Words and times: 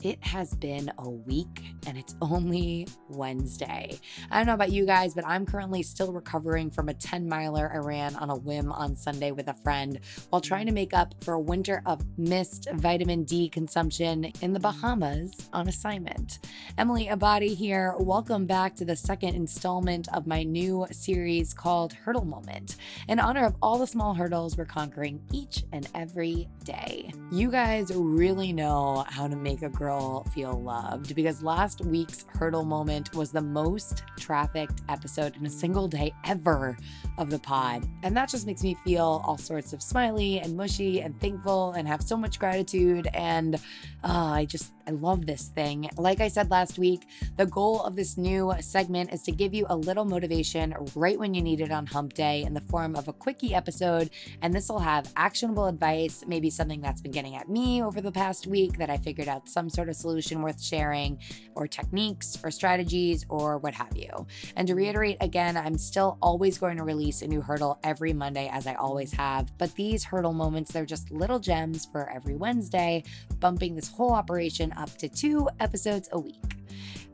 It 0.00 0.22
has 0.22 0.54
been 0.54 0.92
a 0.98 1.10
week 1.10 1.74
and 1.84 1.98
it's 1.98 2.14
only 2.22 2.86
Wednesday. 3.08 3.98
I 4.30 4.36
don't 4.36 4.46
know 4.46 4.54
about 4.54 4.70
you 4.70 4.86
guys, 4.86 5.12
but 5.12 5.26
I'm 5.26 5.44
currently 5.44 5.82
still 5.82 6.12
recovering 6.12 6.70
from 6.70 6.88
a 6.88 6.94
10 6.94 7.28
miler 7.28 7.68
I 7.74 7.78
ran 7.78 8.14
on 8.14 8.30
a 8.30 8.36
whim 8.36 8.70
on 8.70 8.94
Sunday 8.94 9.32
with 9.32 9.48
a 9.48 9.54
friend 9.54 9.98
while 10.30 10.40
trying 10.40 10.66
to 10.66 10.72
make 10.72 10.94
up 10.94 11.16
for 11.24 11.34
a 11.34 11.40
winter 11.40 11.82
of 11.84 12.00
missed 12.16 12.68
vitamin 12.74 13.24
D 13.24 13.48
consumption 13.48 14.26
in 14.40 14.52
the 14.52 14.60
Bahamas 14.60 15.48
on 15.52 15.66
assignment. 15.66 16.38
Emily 16.76 17.08
Abbate 17.08 17.56
here. 17.56 17.96
Welcome 17.98 18.46
back 18.46 18.76
to 18.76 18.84
the 18.84 18.94
second 18.94 19.34
installment 19.34 20.06
of 20.14 20.28
my 20.28 20.44
new 20.44 20.86
series 20.92 21.52
called 21.52 21.92
Hurdle 21.92 22.24
Moment, 22.24 22.76
in 23.08 23.18
honor 23.18 23.46
of 23.46 23.56
all 23.60 23.78
the 23.78 23.86
small 23.86 24.14
hurdles 24.14 24.56
we're 24.56 24.64
conquering 24.64 25.20
each 25.32 25.64
and 25.72 25.88
every 25.92 26.48
day. 26.62 27.10
You 27.32 27.50
guys 27.50 27.90
really 27.92 28.52
know 28.52 29.04
how 29.08 29.26
to 29.26 29.34
make 29.34 29.62
a 29.62 29.68
girl 29.68 29.87
girl 29.88 30.22
feel 30.34 30.60
loved 30.60 31.14
because 31.14 31.42
last 31.42 31.82
week's 31.86 32.26
hurdle 32.38 32.66
moment 32.66 33.14
was 33.14 33.32
the 33.32 33.40
most 33.40 34.02
trafficked 34.18 34.82
episode 34.90 35.34
in 35.36 35.46
a 35.46 35.50
single 35.50 35.88
day 35.88 36.12
ever 36.26 36.76
of 37.16 37.30
the 37.30 37.38
pod. 37.38 37.88
And 38.02 38.14
that 38.14 38.28
just 38.28 38.46
makes 38.46 38.62
me 38.62 38.76
feel 38.84 39.22
all 39.24 39.38
sorts 39.38 39.72
of 39.72 39.82
smiley 39.82 40.40
and 40.40 40.54
mushy 40.58 41.00
and 41.00 41.18
thankful 41.20 41.72
and 41.72 41.88
have 41.88 42.02
so 42.02 42.18
much 42.18 42.38
gratitude. 42.38 43.08
And 43.14 43.54
uh, 44.04 44.32
I 44.40 44.44
just, 44.44 44.72
I 44.86 44.90
love 44.90 45.24
this 45.24 45.48
thing. 45.48 45.88
Like 45.96 46.20
I 46.20 46.28
said 46.28 46.50
last 46.50 46.78
week, 46.78 47.08
the 47.38 47.46
goal 47.46 47.82
of 47.82 47.96
this 47.96 48.18
new 48.18 48.52
segment 48.60 49.12
is 49.14 49.22
to 49.22 49.32
give 49.32 49.54
you 49.54 49.64
a 49.70 49.76
little 49.76 50.04
motivation 50.04 50.74
right 50.94 51.18
when 51.18 51.32
you 51.32 51.40
need 51.40 51.62
it 51.62 51.72
on 51.72 51.86
hump 51.86 52.12
day 52.12 52.42
in 52.42 52.52
the 52.52 52.60
form 52.60 52.94
of 52.94 53.08
a 53.08 53.12
quickie 53.14 53.54
episode. 53.54 54.10
And 54.42 54.52
this 54.52 54.68
will 54.68 54.80
have 54.80 55.10
actionable 55.16 55.64
advice, 55.64 56.24
maybe 56.26 56.50
something 56.50 56.82
that's 56.82 57.00
been 57.00 57.12
getting 57.12 57.36
at 57.36 57.48
me 57.48 57.82
over 57.82 58.02
the 58.02 58.12
past 58.12 58.46
week 58.46 58.76
that 58.76 58.90
I 58.90 58.98
figured 58.98 59.28
out 59.28 59.48
some 59.48 59.70
sort 59.77 59.77
of 59.86 59.94
solution 59.94 60.40
worth 60.40 60.62
sharing, 60.62 61.18
or 61.54 61.66
techniques, 61.68 62.38
or 62.42 62.50
strategies, 62.50 63.26
or 63.28 63.58
what 63.58 63.74
have 63.74 63.94
you. 63.94 64.26
And 64.56 64.66
to 64.68 64.74
reiterate 64.74 65.18
again, 65.20 65.56
I'm 65.56 65.76
still 65.76 66.16
always 66.22 66.56
going 66.56 66.78
to 66.78 66.84
release 66.84 67.22
a 67.22 67.26
new 67.26 67.42
hurdle 67.42 67.78
every 67.84 68.12
Monday, 68.12 68.48
as 68.52 68.66
I 68.66 68.74
always 68.74 69.12
have. 69.12 69.56
But 69.58 69.74
these 69.74 70.04
hurdle 70.04 70.32
moments, 70.32 70.72
they're 70.72 70.86
just 70.86 71.10
little 71.10 71.38
gems 71.38 71.86
for 71.86 72.10
every 72.10 72.34
Wednesday, 72.34 73.04
bumping 73.38 73.76
this 73.76 73.88
whole 73.88 74.12
operation 74.12 74.72
up 74.76 74.96
to 74.98 75.08
two 75.08 75.48
episodes 75.60 76.08
a 76.12 76.18
week. 76.18 76.57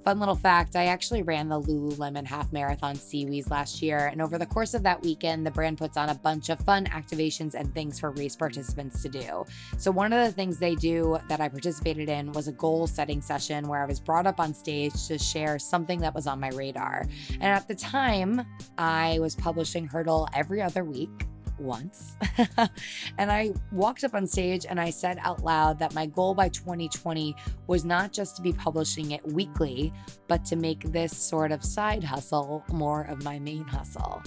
Fun 0.05 0.20
little 0.20 0.36
fact 0.36 0.77
I 0.77 0.86
actually 0.86 1.22
ran 1.22 1.48
the 1.48 1.58
Lululemon 1.58 2.27
Half 2.27 2.52
Marathon 2.52 2.94
SeaWheeze 2.94 3.50
last 3.50 3.80
year, 3.80 4.08
and 4.12 4.20
over 4.20 4.36
the 4.36 4.44
course 4.44 4.74
of 4.74 4.83
that 4.83 5.02
weekend, 5.02 5.46
the 5.46 5.50
brand 5.50 5.78
puts 5.78 5.96
on 5.96 6.11
a 6.11 6.14
bunch 6.14 6.50
of 6.50 6.61
fun 6.61 6.84
activations 6.86 7.55
and 7.55 7.72
things 7.72 7.98
for 7.98 8.11
race 8.11 8.36
participants 8.36 9.00
to 9.02 9.08
do. 9.08 9.46
So, 9.78 9.91
one 9.91 10.12
of 10.12 10.27
the 10.27 10.30
things 10.30 10.58
they 10.58 10.74
do 10.74 11.19
that 11.30 11.41
I 11.41 11.48
participated 11.48 12.11
in 12.11 12.33
was 12.33 12.48
a 12.48 12.52
goal 12.52 12.86
setting 12.86 13.22
session 13.22 13.66
where 13.66 13.83
I 13.83 13.86
was 13.86 13.98
brought 13.98 14.27
up 14.27 14.41
on 14.41 14.52
stage 14.52 15.06
to 15.06 15.19
share 15.19 15.58
something 15.58 16.00
that 16.00 16.14
was 16.14 16.27
on 16.27 16.39
my 16.39 16.50
radar. 16.50 17.06
And 17.30 17.44
at 17.44 17.66
the 17.66 17.74
time, 17.74 18.44
I 18.77 19.18
was 19.20 19.34
publishing 19.34 19.86
Hurdle 19.86 20.28
every 20.34 20.61
other 20.61 20.84
week 20.84 21.24
once. 21.58 22.16
and 23.19 23.30
I 23.30 23.52
walked 23.72 24.05
up 24.05 24.14
on 24.14 24.27
stage 24.27 24.66
and 24.69 24.80
I 24.80 24.91
said 24.91 25.19
out 25.22 25.44
loud 25.44 25.78
that 25.78 25.94
my 25.94 26.06
goal 26.06 26.34
by 26.34 26.48
2020 26.48 27.34
was 27.66 27.84
not 27.84 28.12
just 28.12 28.36
to 28.36 28.42
be 28.42 28.52
publishing 28.52 29.12
it 29.12 29.27
weekly, 29.33 29.92
but 30.28 30.44
to 30.46 30.56
make 30.56 30.92
this 30.92 31.16
sort 31.16 31.52
of 31.52 31.64
side 31.64 32.05
hustle 32.05 32.64
more 32.72 33.02
of 33.02 33.22
my 33.24 33.38
main 33.38 33.64
hustle. 33.64 34.22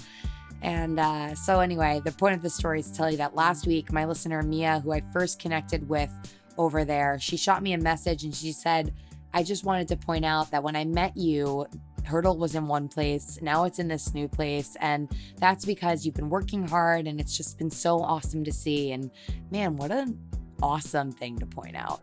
And 0.62 1.00
uh, 1.00 1.36
so, 1.36 1.60
anyway, 1.60 2.02
the 2.04 2.12
point 2.12 2.36
of 2.36 2.42
the 2.42 2.50
story 2.50 2.80
is 2.80 2.90
to 2.90 2.98
tell 2.98 3.12
you 3.12 3.18
that 3.18 3.36
last 3.36 3.68
week, 3.68 3.92
my 3.92 4.06
listener, 4.06 4.42
Mia, 4.42 4.80
who 4.80 4.92
I 4.92 5.02
first 5.14 5.40
connected 5.40 5.88
with 5.88 6.12
over 6.58 6.84
there, 6.84 7.20
she 7.20 7.38
shot 7.38 7.62
me 7.62 7.74
a 7.74 7.78
message 7.78 8.24
and 8.24 8.34
she 8.34 8.52
said, 8.52 8.94
I 9.34 9.44
just 9.44 9.66
wanted 9.66 9.88
to 9.90 9.98
point 9.98 10.26
out 10.26 10.50
that 10.52 10.64
when 10.64 10.76
I 10.76 10.86
met 10.86 11.16
you, 11.16 11.68
Hurdle 12.08 12.38
was 12.38 12.56
in 12.56 12.68
one 12.68 12.88
place. 12.88 13.40
Now 13.42 13.66
it's 13.66 13.80
in 13.80 13.88
this 13.88 14.14
new 14.14 14.28
place. 14.28 14.76
And 14.80 15.10
that's 15.38 15.66
because 15.66 16.06
you've 16.06 16.16
been 16.16 16.30
working 16.30 16.68
hard 16.68 17.08
and 17.08 17.20
it's 17.20 17.38
just 17.38 17.58
been 17.58 17.70
so 17.70 18.02
awesome 18.02 18.44
to 18.44 18.52
see. 18.52 18.92
And 18.92 19.12
man, 19.52 19.76
what 19.76 19.92
an 19.92 20.18
awesome 20.62 21.12
thing 21.12 21.38
to 21.40 21.46
point 21.46 21.76
out. 21.76 22.02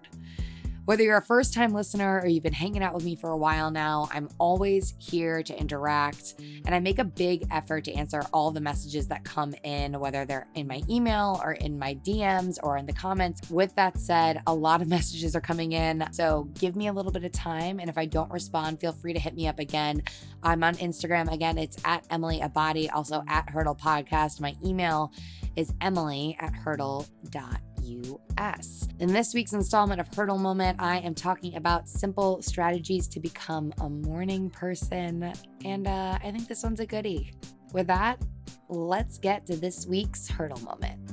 Whether 0.85 1.03
you're 1.03 1.17
a 1.17 1.23
first 1.23 1.55
time 1.55 1.73
listener 1.73 2.21
or 2.21 2.27
you've 2.27 2.43
been 2.43 2.53
hanging 2.53 2.83
out 2.83 2.93
with 2.93 3.05
me 3.05 3.17
for 3.17 3.31
a 3.31 3.37
while 3.39 3.71
now, 3.71 4.07
I'm 4.13 4.29
always 4.39 4.95
here 4.99 5.43
to 5.43 5.59
interact. 5.59 6.35
And 6.67 6.75
I 6.75 6.81
make 6.81 6.99
a 6.99 7.05
big 7.05 7.47
effort 7.51 7.85
to 7.85 7.93
answer 7.95 8.23
all 8.35 8.51
the 8.51 8.61
messages 8.61 9.09
that 9.09 9.25
come 9.25 9.55
in, 9.63 9.99
whether 9.99 10.27
they're 10.27 10.47
in 10.55 10.67
my 10.67 10.83
email 10.91 11.41
or 11.43 11.53
in 11.53 11.79
my 11.79 11.95
DMs 11.95 12.59
or 12.63 12.77
in 12.77 12.85
the 12.85 12.93
comments. 12.93 13.51
With 13.51 13.75
that 13.77 13.99
said, 13.99 14.43
a 14.47 14.53
lot 14.53 14.83
of 14.83 14.89
messages 14.95 15.35
are 15.35 15.41
coming 15.41 15.73
in. 15.73 16.07
So 16.13 16.51
give 16.59 16.77
me 16.77 16.89
a 16.89 16.93
little 16.93 17.13
bit 17.13 17.25
of 17.25 17.33
time. 17.33 17.81
And 17.81 17.89
if 17.89 17.97
I 17.97 18.05
don't 18.05 18.31
respond, 18.31 18.79
feel 18.79 18.93
free 18.93 19.15
to 19.15 19.21
hit 19.21 19.35
me 19.35 19.49
up 19.49 19.59
again. 19.59 20.03
I'm 20.43 20.63
on 20.63 20.75
Instagram. 20.75 21.33
Again, 21.33 21.57
it's 21.57 21.79
at 21.87 22.05
Emily 22.11 22.41
Abbate, 22.41 22.91
also 22.93 23.25
at 23.27 23.49
Hurdle 23.49 23.75
Podcast. 23.75 24.39
My 24.39 24.55
email 24.63 25.13
is 25.57 25.73
emily 25.81 26.37
at 26.41 26.55
hurdle.com 26.55 27.74
US. 27.85 28.89
In 28.99 29.13
this 29.13 29.35
week's 29.35 29.53
installment 29.53 30.01
of 30.01 30.09
Hurdle 30.15 30.39
Moment, 30.39 30.81
I 30.81 30.99
am 30.99 31.15
talking 31.15 31.57
about 31.57 31.89
simple 31.89 32.41
strategies 32.43 33.07
to 33.09 33.21
become 33.21 33.73
a 33.81 33.89
morning 33.89 34.51
person, 34.51 35.33
and 35.65 35.87
uh, 35.87 36.19
I 36.23 36.31
think 36.31 36.49
this 36.49 36.63
one's 36.63 36.81
a 36.81 36.87
goodie. 36.87 37.33
With 37.73 37.87
that, 37.89 38.21
let's 38.69 39.19
get 39.19 39.47
to 39.47 39.57
this 39.57 39.87
week's 39.87 40.29
Hurdle 40.29 40.61
Moment. 40.61 41.04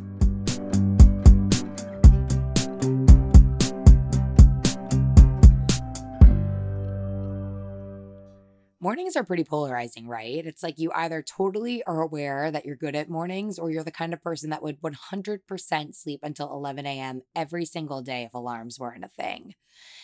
Mornings 8.81 9.15
are 9.15 9.23
pretty 9.23 9.43
polarizing, 9.43 10.07
right? 10.07 10.45
It's 10.45 10.63
like 10.63 10.79
you 10.79 10.91
either 10.95 11.21
totally 11.21 11.83
are 11.83 12.01
aware 12.01 12.49
that 12.49 12.65
you're 12.65 12.75
good 12.75 12.95
at 12.95 13.09
mornings 13.09 13.59
or 13.59 13.69
you're 13.69 13.83
the 13.83 13.91
kind 13.91 14.11
of 14.11 14.23
person 14.23 14.49
that 14.49 14.63
would 14.63 14.81
100% 14.81 15.95
sleep 15.95 16.19
until 16.23 16.51
11 16.51 16.85
a.m. 16.87 17.21
every 17.35 17.65
single 17.65 18.01
day 18.01 18.23
if 18.23 18.33
alarms 18.33 18.79
weren't 18.79 19.05
a 19.05 19.07
thing. 19.07 19.53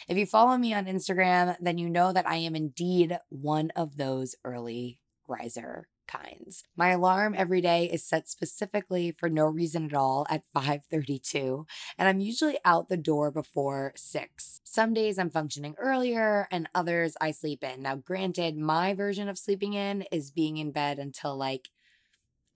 If 0.08 0.18
you 0.18 0.28
follow 0.28 0.58
me 0.58 0.74
on 0.76 0.86
Instagram, 0.86 1.58
then 1.60 1.80
you 1.80 1.90
know 1.90 2.14
that 2.14 2.30
I 2.30 2.38
am 2.38 2.56
indeed 2.56 3.18
one 3.30 3.72
of 3.76 3.98
those 3.98 4.36
early 4.46 5.00
riser 5.28 5.88
kinds. 6.08 6.64
My 6.76 6.90
alarm 6.90 7.36
every 7.38 7.62
day 7.62 7.86
is 7.92 8.04
set 8.04 8.28
specifically 8.30 9.12
for 9.12 9.30
no 9.30 9.46
reason 9.46 9.86
at 9.86 9.94
all 9.94 10.26
at 10.30 10.44
5:32, 10.54 11.66
and 11.98 12.08
I'm 12.08 12.20
usually 12.20 12.58
out 12.66 12.90
the 12.90 12.98
door 12.98 13.32
before 13.32 13.94
6. 13.96 14.62
Some 14.64 14.94
days 14.94 15.20
I'm 15.20 15.30
functioning 15.30 15.76
earlier 15.78 16.48
and 16.52 16.70
others 16.76 17.16
I 17.22 17.32
sleep 17.32 17.64
in. 17.64 17.82
Now 17.82 17.96
granted, 17.96 18.58
my 18.58 18.94
version 18.94 19.30
of 19.30 19.38
sleeping 19.38 19.74
in 19.74 20.04
is 20.12 20.32
being 20.32 20.58
in 20.58 20.72
bed 20.72 21.00
until 21.00 21.36
like 21.38 21.70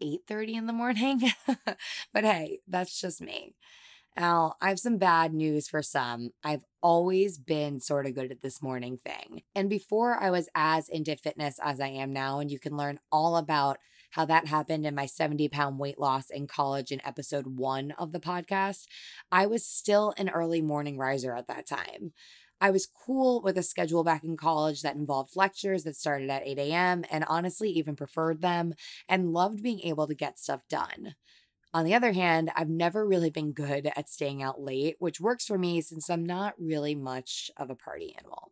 8:30 0.02 0.56
in 0.56 0.66
the 0.68 0.74
morning. 0.74 1.22
but 2.14 2.24
hey, 2.24 2.60
that's 2.68 3.00
just 3.00 3.22
me. 3.22 3.56
Now, 4.18 4.56
I 4.62 4.70
have 4.70 4.80
some 4.80 4.98
bad 4.98 5.34
news 5.34 5.68
for 5.68 5.82
some. 5.82 6.32
I've 6.44 6.64
always 6.82 7.38
been 7.38 7.80
sort 7.80 8.06
of 8.06 8.14
good 8.14 8.32
at 8.32 8.42
this 8.42 8.62
morning 8.62 8.98
thing. 8.98 9.44
And 9.56 9.70
before 9.70 10.22
I 10.22 10.30
was 10.30 10.50
as 10.54 10.90
into 10.90 11.16
fitness 11.16 11.60
as 11.64 11.80
I 11.80 11.88
am 11.88 12.12
now, 12.12 12.40
and 12.40 12.52
you 12.52 12.60
can 12.60 12.76
learn 12.76 13.00
all 13.12 13.38
about 13.38 13.78
how 14.12 14.26
that 14.26 14.48
happened 14.48 14.86
in 14.86 14.94
my 14.94 15.06
70 15.06 15.48
pound 15.48 15.80
weight 15.80 15.98
loss 15.98 16.30
in 16.30 16.46
college 16.46 16.92
in 16.92 17.02
episode 17.06 17.48
one 17.48 17.92
of 17.98 18.12
the 18.12 18.20
podcast, 18.20 18.86
I 19.32 19.46
was 19.46 19.66
still 19.66 20.14
an 20.18 20.30
early 20.30 20.62
morning 20.62 20.98
riser 20.98 21.34
at 21.34 21.48
that 21.48 21.66
time. 21.66 22.12
I 22.60 22.70
was 22.70 22.86
cool 22.88 23.42
with 23.42 23.58
a 23.58 23.64
schedule 23.64 24.04
back 24.04 24.24
in 24.24 24.38
college 24.38 24.82
that 24.82 24.96
involved 24.96 25.36
lectures 25.36 25.84
that 25.84 25.96
started 25.96 26.30
at 26.30 26.46
8 26.46 26.60
a.m. 26.60 27.06
and 27.10 27.26
honestly 27.28 27.72
even 27.72 27.96
preferred 27.96 28.42
them 28.42 28.74
and 29.10 29.34
loved 29.34 29.64
being 29.64 29.80
able 29.80 30.06
to 30.06 30.14
get 30.14 30.38
stuff 30.38 30.62
done. 30.70 31.16
On 31.74 31.86
the 31.86 31.96
other 31.96 32.12
hand, 32.12 32.52
I've 32.56 32.70
never 32.70 33.08
really 33.08 33.30
been 33.30 33.54
good 33.54 33.90
at 33.96 34.10
staying 34.10 34.44
out 34.44 34.60
late, 34.62 34.98
which 35.00 35.22
works 35.22 35.46
for 35.46 35.58
me 35.58 35.80
since 35.82 36.10
I'm 36.10 36.26
not 36.26 36.54
really 36.60 36.96
much 36.96 37.50
of 37.56 37.70
a 37.70 37.76
party 37.76 38.14
animal. 38.18 38.52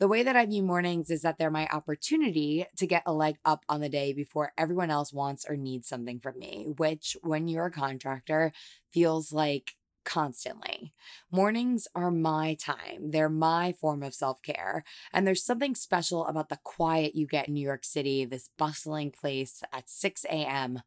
The 0.00 0.08
way 0.08 0.24
that 0.24 0.34
I 0.34 0.44
view 0.44 0.64
mornings 0.64 1.10
is 1.10 1.22
that 1.22 1.38
they're 1.38 1.50
my 1.50 1.68
opportunity 1.68 2.66
to 2.76 2.86
get 2.86 3.04
a 3.06 3.12
leg 3.14 3.36
up 3.44 3.64
on 3.68 3.80
the 3.80 3.88
day 3.88 4.12
before 4.12 4.52
everyone 4.58 4.90
else 4.90 5.12
wants 5.12 5.46
or 5.48 5.56
needs 5.56 5.88
something 5.88 6.18
from 6.18 6.38
me, 6.38 6.66
which, 6.76 7.16
when 7.22 7.46
you're 7.46 7.66
a 7.66 7.70
contractor, 7.70 8.52
feels 8.92 9.32
like 9.32 9.76
constantly. 10.04 10.92
Mornings 11.30 11.88
are 11.94 12.10
my 12.10 12.54
time, 12.54 13.10
they're 13.10 13.28
my 13.28 13.72
form 13.72 14.02
of 14.02 14.14
self 14.14 14.42
care. 14.42 14.84
And 15.12 15.26
there's 15.26 15.44
something 15.44 15.74
special 15.74 16.26
about 16.26 16.48
the 16.48 16.58
quiet 16.62 17.14
you 17.14 17.26
get 17.26 17.48
in 17.48 17.54
New 17.54 17.64
York 17.64 17.84
City, 17.84 18.24
this 18.24 18.50
bustling 18.58 19.10
place 19.10 19.62
at 19.72 19.88
6 19.88 20.24
a.m 20.26 20.80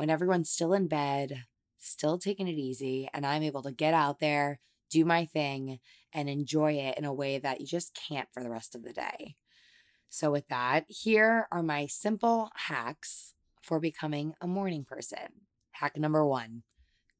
when 0.00 0.08
everyone's 0.08 0.48
still 0.48 0.72
in 0.72 0.88
bed, 0.88 1.44
still 1.78 2.16
taking 2.16 2.48
it 2.48 2.56
easy, 2.56 3.06
and 3.12 3.26
I'm 3.26 3.42
able 3.42 3.60
to 3.64 3.70
get 3.70 3.92
out 3.92 4.18
there, 4.18 4.58
do 4.88 5.04
my 5.04 5.26
thing, 5.26 5.78
and 6.10 6.26
enjoy 6.26 6.72
it 6.72 6.96
in 6.96 7.04
a 7.04 7.12
way 7.12 7.38
that 7.38 7.60
you 7.60 7.66
just 7.66 7.94
can't 8.08 8.26
for 8.32 8.42
the 8.42 8.48
rest 8.48 8.74
of 8.74 8.82
the 8.82 8.94
day. 8.94 9.36
So, 10.08 10.30
with 10.30 10.48
that, 10.48 10.86
here 10.88 11.48
are 11.52 11.62
my 11.62 11.84
simple 11.84 12.48
hacks 12.54 13.34
for 13.60 13.78
becoming 13.78 14.32
a 14.40 14.46
morning 14.46 14.86
person. 14.86 15.44
Hack 15.72 15.98
number 15.98 16.24
one 16.24 16.62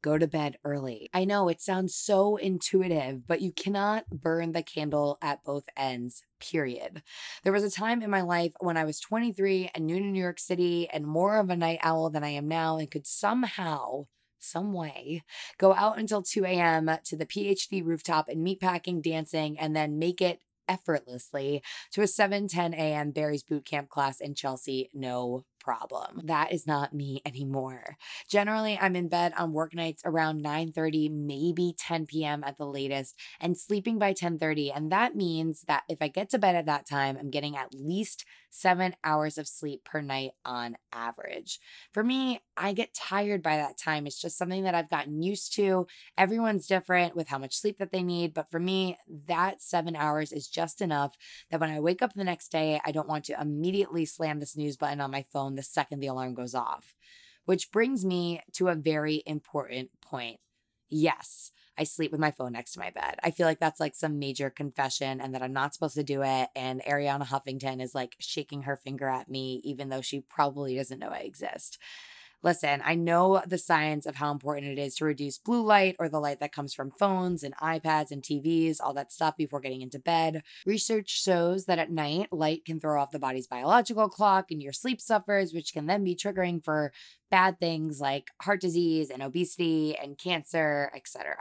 go 0.03 0.19
to 0.19 0.27
bed 0.27 0.57
early. 0.65 1.11
I 1.13 1.25
know 1.25 1.49
it 1.49 1.61
sounds 1.61 1.95
so 1.95 2.37
intuitive, 2.37 3.27
but 3.27 3.41
you 3.41 3.53
cannot 3.53 4.09
burn 4.11 4.53
the 4.53 4.63
candle 4.63 5.19
at 5.23 5.45
both 5.45 5.65
ends, 5.77 6.23
period. 6.41 7.03
There 7.43 7.53
was 7.53 7.65
a 7.65 7.71
time 7.71 8.03
in 8.03 8.11
my 8.11 8.23
life 8.23 8.53
when 8.61 8.77
I 8.77 8.85
was 8.85 9.01
23 9.01 9.71
and 9.75 9.87
new 9.87 9.99
to 9.99 10.05
New 10.05 10.21
York 10.21 10.39
City 10.39 10.89
and 10.89 11.07
more 11.07 11.39
of 11.39 11.51
a 11.51 11.57
night 11.57 11.81
owl 11.83 12.11
than 12.11 12.25
I 12.25 12.31
am 12.31 12.49
now 12.49 12.79
and 12.79 12.91
could 12.91 13.07
somehow 13.07 14.07
some 14.43 14.73
way, 14.73 15.23
go 15.59 15.75
out 15.75 15.99
until 15.99 16.23
2 16.23 16.45
a.m. 16.45 16.91
to 17.05 17.17
the 17.17 17.27
PhD 17.27 17.85
rooftop 17.85 18.29
and 18.29 18.47
meatpacking, 18.47 19.03
dancing, 19.03 19.59
and 19.59 19.77
then 19.77 19.99
make 19.99 20.21
it 20.21 20.41
effortlessly 20.69 21.63
to 21.93 22.03
a 22.03 22.07
7 22.07 22.49
10 22.49 22.75
a.m. 22.75 23.11
Barry's 23.11 23.43
boot 23.43 23.65
camp 23.65 23.89
class 23.89 24.21
in 24.21 24.35
Chelsea. 24.35 24.89
No 24.95 25.45
problem. 25.61 26.23
That 26.25 26.53
is 26.53 26.67
not 26.67 26.93
me 26.95 27.23
anymore. 27.25 27.97
Generally, 28.29 28.79
I'm 28.81 28.97
in 28.97 29.09
bed 29.09 29.33
on 29.39 29.53
work 29.53 29.75
nights 29.75 30.03
around 30.05 30.43
9:30, 30.43 31.09
maybe 31.09 31.75
10 31.79 32.25
p.m. 32.25 32.43
at 32.45 32.57
the 32.59 32.67
latest, 32.67 33.17
and 33.41 33.57
sleeping 33.57 33.99
by 33.99 34.13
10:30, 34.13 34.73
and 34.73 34.91
that 34.93 35.15
means 35.17 35.63
that 35.69 35.85
if 35.89 35.99
I 36.01 36.09
get 36.09 36.31
to 36.31 36.39
bed 36.39 36.57
at 36.57 36.67
that 36.67 36.87
time, 36.89 37.17
I'm 37.19 37.31
getting 37.31 37.57
at 37.57 37.75
least 37.75 38.25
7 38.51 38.95
hours 39.05 39.39
of 39.39 39.47
sleep 39.47 39.85
per 39.85 40.01
night 40.01 40.33
on 40.45 40.77
average. 40.93 41.61
For 41.93 42.03
me, 42.03 42.41
I 42.57 42.73
get 42.73 42.95
tired 42.95 43.43
by 43.43 43.57
that 43.57 43.79
time. 43.79 44.07
It's 44.07 44.21
just 44.21 44.37
something 44.39 44.65
that 44.65 44.75
I've 44.75 44.91
gotten 44.91 45.23
used 45.23 45.55
to. 45.55 45.87
Everyone's 46.19 46.67
different 46.67 47.15
with 47.17 47.29
how 47.29 47.39
much 47.39 47.57
sleep 47.57 47.79
that 47.79 47.93
they 47.93 48.03
need, 48.03 48.35
but 48.35 48.51
for 48.51 48.59
me, 48.59 48.97
that 49.27 49.63
7 49.63 49.95
hours 49.97 50.33
is 50.33 50.49
just 50.49 50.81
enough 50.81 51.17
that 51.51 51.61
when 51.61 51.71
I 51.71 51.81
wake 51.81 52.03
up 52.03 52.13
the 52.15 52.25
next 52.25 52.51
day, 52.51 52.81
I 52.85 52.93
don't 52.93 53.09
want 53.09 53.25
to 53.27 53.41
immediately 53.41 54.05
slam 54.05 54.41
the 54.41 54.47
snooze 54.47 54.77
button 54.77 55.01
on 55.01 55.11
my 55.11 55.25
phone 55.33 55.50
phone 55.51 55.57
the 55.57 55.63
second 55.63 56.01
the 56.01 56.07
alarm 56.07 56.35
goes 56.35 56.55
off. 56.55 56.95
Which 57.45 57.73
brings 57.73 58.05
me 58.05 58.43
to 58.53 58.69
a 58.69 58.75
very 58.75 59.23
important 59.27 59.91
point. 60.01 60.39
Yes, 60.89 61.53
I 61.77 61.85
sleep 61.85 62.13
with 62.13 62.21
my 62.21 62.31
phone 62.31 62.53
next 62.53 62.73
to 62.73 62.79
my 62.79 62.91
bed. 62.91 63.19
I 63.25 63.31
feel 63.31 63.47
like 63.47 63.59
that's 63.59 63.81
like 63.81 63.95
some 63.95 64.19
major 64.19 64.51
confession 64.51 65.21
and 65.21 65.35
that 65.35 65.43
I'm 65.43 65.53
not 65.53 65.73
supposed 65.73 65.95
to 65.95 66.05
do 66.05 66.23
it. 66.23 66.49
And 66.55 66.83
Arianna 66.83 67.27
Huffington 67.27 67.81
is 67.81 67.95
like 67.95 68.17
shaking 68.19 68.63
her 68.63 68.77
finger 68.77 69.09
at 69.09 69.29
me, 69.29 69.61
even 69.65 69.89
though 69.89 70.03
she 70.03 70.21
probably 70.21 70.77
doesn't 70.77 70.99
know 70.99 71.09
I 71.09 71.21
exist. 71.21 71.79
Listen, 72.43 72.81
I 72.85 72.95
know 72.95 73.43
the 73.47 73.59
science 73.59 74.07
of 74.07 74.17
how 74.17 74.31
important 74.31 74.67
it 74.67 74.79
is 74.79 74.95
to 74.97 75.05
reduce 75.05 75.39
blue 75.39 75.63
light 75.63 75.97
or 75.99 76.09
the 76.09 76.21
light 76.21 76.41
that 76.41 76.53
comes 76.53 76.73
from 76.73 76.91
phones 76.91 77.43
and 77.43 77.55
iPads 77.57 78.11
and 78.11 78.23
TVs, 78.23 78.79
all 78.81 78.95
that 78.95 79.13
stuff 79.13 79.37
before 79.37 79.61
getting 79.61 79.83
into 79.83 79.99
bed. 79.99 80.43
Research 80.65 81.11
shows 81.23 81.67
that 81.67 81.79
at 81.79 81.91
night, 81.91 82.33
light 82.33 82.65
can 82.65 82.81
throw 82.81 83.01
off 83.01 83.11
the 83.11 83.19
body's 83.19 83.47
biological 83.47 84.09
clock 84.09 84.51
and 84.51 84.63
your 84.63 84.73
sleep 84.73 85.01
suffers, 85.01 85.53
which 85.53 85.75
can 85.75 85.85
then 85.87 86.03
be 86.03 86.17
triggering 86.17 86.65
for 86.65 86.93
bad 87.31 87.61
things 87.61 88.01
like 88.01 88.31
heart 88.43 88.61
disease 88.61 89.11
and 89.11 89.23
obesity 89.23 89.97
and 89.97 90.19
cancer, 90.19 90.91
etc. 90.95 91.37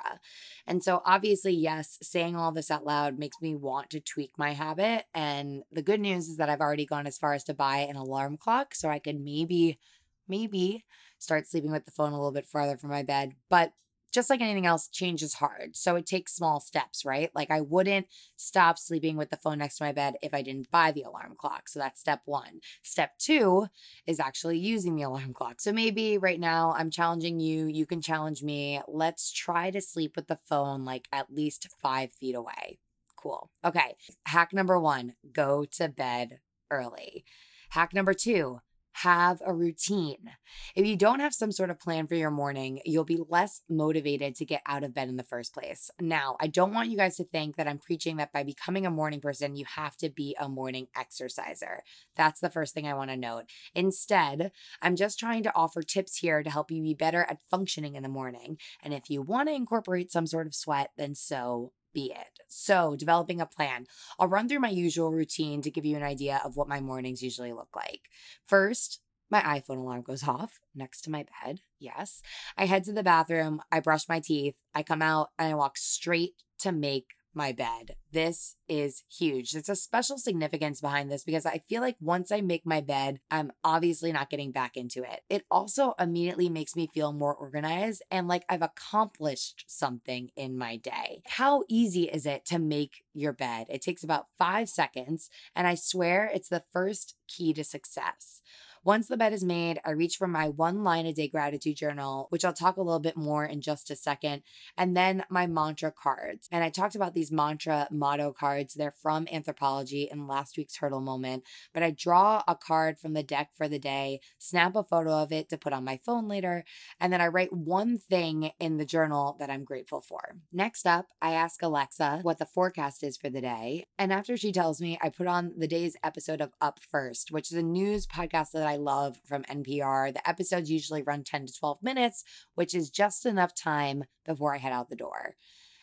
And 0.67 0.83
so 0.83 1.01
obviously, 1.05 1.53
yes, 1.53 1.97
saying 2.01 2.35
all 2.35 2.51
this 2.51 2.69
out 2.69 2.85
loud 2.85 3.17
makes 3.17 3.41
me 3.41 3.55
want 3.55 3.89
to 3.91 3.99
tweak 3.99 4.31
my 4.37 4.53
habit. 4.53 5.05
And 5.13 5.63
the 5.71 5.81
good 5.81 5.99
news 5.99 6.27
is 6.27 6.37
that 6.37 6.49
I've 6.49 6.61
already 6.61 6.85
gone 6.85 7.07
as 7.07 7.17
far 7.17 7.33
as 7.33 7.43
to 7.45 7.53
buy 7.53 7.79
an 7.79 7.95
alarm 7.95 8.37
clock 8.37 8.75
so 8.75 8.89
I 8.89 8.99
could 8.99 9.19
maybe 9.19 9.79
maybe 10.29 10.85
start 11.17 11.47
sleeping 11.47 11.71
with 11.71 11.85
the 11.85 11.91
phone 11.91 12.13
a 12.13 12.15
little 12.17 12.31
bit 12.31 12.47
farther 12.47 12.77
from 12.77 12.89
my 12.89 13.03
bed. 13.03 13.33
But 13.49 13.73
just 14.11 14.29
like 14.29 14.41
anything 14.41 14.65
else, 14.65 14.87
change 14.87 15.21
is 15.21 15.35
hard. 15.35 15.75
So 15.75 15.95
it 15.95 16.05
takes 16.05 16.33
small 16.33 16.59
steps, 16.59 17.05
right? 17.05 17.29
Like 17.35 17.51
I 17.51 17.61
wouldn't 17.61 18.07
stop 18.37 18.79
sleeping 18.79 19.17
with 19.17 19.29
the 19.29 19.37
phone 19.37 19.59
next 19.59 19.77
to 19.77 19.83
my 19.83 19.91
bed 19.91 20.15
if 20.23 20.33
I 20.33 20.41
didn't 20.41 20.71
buy 20.71 20.91
the 20.91 21.03
alarm 21.03 21.35
clock. 21.37 21.69
So 21.69 21.79
that's 21.79 21.99
step 21.99 22.21
one. 22.25 22.61
Step 22.81 23.17
two 23.19 23.67
is 24.07 24.19
actually 24.19 24.57
using 24.57 24.95
the 24.95 25.03
alarm 25.03 25.33
clock. 25.33 25.61
So 25.61 25.71
maybe 25.71 26.17
right 26.17 26.39
now 26.39 26.73
I'm 26.75 26.89
challenging 26.89 27.39
you, 27.39 27.67
you 27.67 27.85
can 27.85 28.01
challenge 28.01 28.41
me. 28.41 28.81
Let's 28.87 29.31
try 29.31 29.69
to 29.71 29.81
sleep 29.81 30.15
with 30.15 30.27
the 30.27 30.39
phone 30.47 30.85
like 30.85 31.07
at 31.11 31.31
least 31.31 31.67
five 31.81 32.11
feet 32.11 32.35
away. 32.35 32.79
Cool. 33.15 33.51
Okay. 33.63 33.95
Hack 34.25 34.53
number 34.53 34.79
one 34.79 35.13
go 35.31 35.65
to 35.73 35.87
bed 35.87 36.39
early. 36.71 37.25
Hack 37.69 37.93
number 37.93 38.13
two 38.13 38.61
have 38.93 39.41
a 39.45 39.53
routine. 39.53 40.31
If 40.75 40.85
you 40.85 40.95
don't 40.95 41.19
have 41.19 41.33
some 41.33 41.51
sort 41.51 41.69
of 41.69 41.79
plan 41.79 42.07
for 42.07 42.15
your 42.15 42.31
morning, 42.31 42.81
you'll 42.85 43.05
be 43.05 43.19
less 43.29 43.61
motivated 43.69 44.35
to 44.35 44.45
get 44.45 44.61
out 44.65 44.83
of 44.83 44.93
bed 44.93 45.09
in 45.09 45.17
the 45.17 45.23
first 45.23 45.53
place. 45.53 45.89
Now, 45.99 46.37
I 46.39 46.47
don't 46.47 46.73
want 46.73 46.89
you 46.89 46.97
guys 46.97 47.15
to 47.17 47.23
think 47.23 47.55
that 47.55 47.67
I'm 47.67 47.77
preaching 47.77 48.17
that 48.17 48.33
by 48.33 48.43
becoming 48.43 48.85
a 48.85 48.91
morning 48.91 49.21
person, 49.21 49.55
you 49.55 49.65
have 49.75 49.95
to 49.97 50.09
be 50.09 50.35
a 50.39 50.49
morning 50.49 50.87
exerciser. 50.95 51.83
That's 52.15 52.39
the 52.39 52.49
first 52.49 52.73
thing 52.73 52.87
I 52.87 52.93
want 52.93 53.11
to 53.11 53.17
note. 53.17 53.45
Instead, 53.75 54.51
I'm 54.81 54.95
just 54.95 55.19
trying 55.19 55.43
to 55.43 55.55
offer 55.55 55.81
tips 55.81 56.17
here 56.17 56.43
to 56.43 56.49
help 56.49 56.71
you 56.71 56.81
be 56.81 56.93
better 56.93 57.23
at 57.29 57.39
functioning 57.49 57.95
in 57.95 58.03
the 58.03 58.09
morning. 58.09 58.57
And 58.83 58.93
if 58.93 59.09
you 59.09 59.21
want 59.21 59.49
to 59.49 59.55
incorporate 59.55 60.11
some 60.11 60.27
sort 60.27 60.47
of 60.47 60.55
sweat, 60.55 60.91
then 60.97 61.15
so 61.15 61.71
be 61.99 62.11
it. 62.11 62.39
So, 62.47 62.95
developing 62.95 63.41
a 63.41 63.45
plan. 63.45 63.85
I'll 64.17 64.27
run 64.27 64.47
through 64.47 64.59
my 64.59 64.69
usual 64.69 65.11
routine 65.11 65.61
to 65.61 65.71
give 65.71 65.85
you 65.85 65.97
an 65.97 66.03
idea 66.03 66.41
of 66.43 66.55
what 66.55 66.67
my 66.67 66.79
mornings 66.79 67.21
usually 67.21 67.53
look 67.53 67.69
like. 67.75 68.09
First, 68.47 69.01
my 69.29 69.41
iPhone 69.41 69.77
alarm 69.77 70.01
goes 70.01 70.23
off 70.27 70.59
next 70.73 71.01
to 71.01 71.11
my 71.11 71.25
bed. 71.43 71.61
Yes. 71.79 72.21
I 72.57 72.65
head 72.65 72.83
to 72.85 72.93
the 72.93 73.03
bathroom, 73.03 73.61
I 73.71 73.79
brush 73.79 74.07
my 74.07 74.19
teeth, 74.19 74.55
I 74.73 74.83
come 74.83 75.01
out, 75.01 75.29
and 75.37 75.51
I 75.51 75.55
walk 75.55 75.77
straight 75.77 76.35
to 76.59 76.71
make 76.71 77.15
my 77.33 77.51
bed. 77.51 77.95
This 78.11 78.55
is 78.67 79.03
huge. 79.09 79.51
There's 79.51 79.69
a 79.69 79.75
special 79.75 80.17
significance 80.17 80.81
behind 80.81 81.11
this 81.11 81.23
because 81.23 81.45
I 81.45 81.61
feel 81.69 81.81
like 81.81 81.95
once 81.99 82.31
I 82.31 82.41
make 82.41 82.65
my 82.65 82.81
bed, 82.81 83.19
I'm 83.29 83.51
obviously 83.63 84.11
not 84.11 84.29
getting 84.29 84.51
back 84.51 84.75
into 84.75 85.03
it. 85.03 85.21
It 85.29 85.45
also 85.51 85.93
immediately 85.99 86.49
makes 86.49 86.75
me 86.75 86.89
feel 86.93 87.13
more 87.13 87.35
organized 87.35 88.01
and 88.09 88.27
like 88.27 88.43
I've 88.49 88.61
accomplished 88.61 89.65
something 89.67 90.29
in 90.35 90.57
my 90.57 90.77
day. 90.77 91.21
How 91.25 91.63
easy 91.67 92.03
is 92.03 92.25
it 92.25 92.45
to 92.45 92.59
make 92.59 93.03
your 93.13 93.33
bed? 93.33 93.67
It 93.69 93.81
takes 93.81 94.03
about 94.03 94.27
five 94.37 94.69
seconds, 94.69 95.29
and 95.55 95.67
I 95.67 95.75
swear 95.75 96.29
it's 96.33 96.49
the 96.49 96.63
first 96.71 97.15
key 97.27 97.53
to 97.53 97.63
success. 97.63 98.41
Once 98.83 99.07
the 99.07 99.17
bed 99.17 99.33
is 99.33 99.43
made, 99.43 99.79
I 99.83 99.91
reach 99.91 100.15
for 100.15 100.27
my 100.27 100.47
one 100.47 100.83
line 100.83 101.05
a 101.05 101.13
day 101.13 101.27
gratitude 101.27 101.75
journal, 101.75 102.27
which 102.29 102.45
I'll 102.45 102.53
talk 102.53 102.77
a 102.77 102.81
little 102.81 102.99
bit 102.99 103.17
more 103.17 103.45
in 103.45 103.61
just 103.61 103.91
a 103.91 103.95
second, 103.95 104.41
and 104.77 104.95
then 104.95 105.25
my 105.29 105.47
mantra 105.47 105.91
cards. 105.91 106.47
And 106.51 106.63
I 106.63 106.69
talked 106.69 106.95
about 106.95 107.13
these 107.13 107.31
mantra 107.31 107.87
motto 107.91 108.31
cards. 108.31 108.73
They're 108.73 108.91
from 108.91 109.25
Anthropologie 109.25 110.09
in 110.11 110.27
last 110.27 110.57
week's 110.57 110.77
Hurdle 110.77 111.01
Moment, 111.01 111.43
but 111.73 111.83
I 111.83 111.91
draw 111.91 112.43
a 112.47 112.55
card 112.55 112.99
from 112.99 113.13
the 113.13 113.23
deck 113.23 113.49
for 113.53 113.67
the 113.67 113.79
day, 113.79 114.21
snap 114.37 114.75
a 114.75 114.83
photo 114.83 115.11
of 115.11 115.31
it 115.31 115.49
to 115.49 115.57
put 115.57 115.73
on 115.73 115.83
my 115.83 115.99
phone 116.05 116.27
later, 116.27 116.63
and 116.99 117.11
then 117.11 117.21
I 117.21 117.27
write 117.27 117.51
one 117.51 117.97
thing 117.97 118.51
in 118.59 118.77
the 118.77 118.85
journal 118.85 119.35
that 119.39 119.49
I'm 119.49 119.63
grateful 119.63 120.01
for. 120.01 120.37
Next 120.53 120.85
up, 120.85 121.07
I 121.21 121.31
ask 121.31 121.61
Alexa 121.61 122.19
what 122.21 122.37
the 122.37 122.45
forecast 122.45 123.03
is 123.03 123.17
for 123.17 123.29
the 123.29 123.41
day. 123.41 123.87
And 123.97 124.13
after 124.13 124.37
she 124.37 124.51
tells 124.51 124.81
me, 124.81 124.97
I 125.01 125.09
put 125.09 125.27
on 125.27 125.53
the 125.57 125.67
day's 125.67 125.97
episode 126.03 126.41
of 126.41 126.53
Up 126.61 126.79
First, 126.79 127.31
which 127.31 127.51
is 127.51 127.57
a 127.57 127.63
news 127.63 128.07
podcast 128.07 128.51
that 128.51 128.68
I 128.69 128.75
love 128.75 129.19
from 129.25 129.43
NPR. 129.43 130.13
The 130.13 130.29
episodes 130.29 130.69
usually 130.69 131.01
run 131.01 131.23
10 131.23 131.47
to 131.47 131.53
12 131.53 131.81
minutes, 131.81 132.23
which 132.53 132.75
is 132.75 132.91
just 132.91 133.25
enough 133.25 133.55
time 133.55 134.03
before 134.25 134.53
I 134.53 134.59
head 134.59 134.73
out 134.73 134.89
the 134.89 134.95
door. 134.95 135.35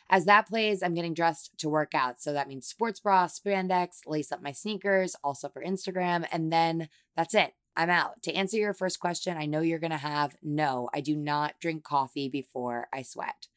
As 0.09 0.25
that 0.27 0.47
plays, 0.47 0.85
I'm 0.85 0.95
getting 0.95 1.15
dressed 1.15 1.51
to 1.59 1.69
work 1.69 1.93
out. 1.93 2.21
So 2.21 2.33
that 2.33 2.47
means 2.47 2.69
sports 2.69 3.01
bra, 3.01 3.27
spandex, 3.27 4.07
lace 4.07 4.31
up 4.31 4.41
my 4.41 4.53
sneakers, 4.53 5.17
also 5.25 5.49
for 5.49 5.65
Instagram. 5.65 6.27
And 6.31 6.53
then 6.53 6.89
that's 7.17 7.35
it. 7.35 7.55
I'm 7.77 7.91
out. 7.91 8.23
To 8.23 8.33
answer 8.33 8.57
your 8.57 8.73
first 8.73 9.01
question, 9.01 9.37
I 9.37 9.47
know 9.47 9.61
you're 9.61 9.81
going 9.81 9.91
to 9.91 9.97
have 9.97 10.37
no, 10.43 10.89
I 10.95 11.01
do 11.01 11.17
not 11.17 11.55
drink 11.61 11.83
coffee 11.83 12.29
before 12.29 12.87
I 12.93 13.03
sweat. 13.03 13.49